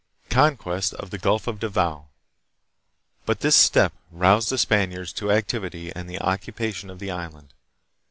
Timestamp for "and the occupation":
5.95-6.89